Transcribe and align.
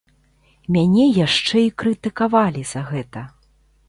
Мяне 0.77 1.03
яшчэ 1.25 1.57
і 1.65 1.69
крытыкавалі 1.83 2.63
за 2.73 2.81
гэта. 2.91 3.21